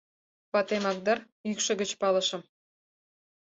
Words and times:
Ватемак 0.53 0.97
дыр, 1.05 1.19
йӱкшӧ 1.47 1.73
гыч 1.81 1.91
палышым. 2.01 2.41